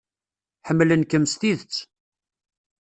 Ḥemmlen-kem 0.67 1.25
s 1.31 1.33
tidet. 1.39 1.77